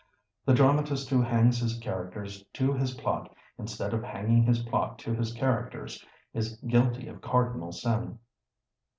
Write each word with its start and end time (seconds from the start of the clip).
The 0.47 0.55
dramatist 0.55 1.11
who 1.11 1.21
hangs 1.21 1.59
his 1.59 1.77
characters 1.77 2.43
to 2.53 2.73
his 2.73 2.95
plot, 2.95 3.35
instead 3.59 3.93
of 3.93 4.01
hanging 4.01 4.41
his 4.41 4.63
plot 4.63 4.97
to 4.97 5.13
his 5.13 5.31
characters, 5.31 6.03
is 6.33 6.57
guilty 6.65 7.07
of 7.07 7.21
cardinal 7.21 7.71
sin. 7.71 8.17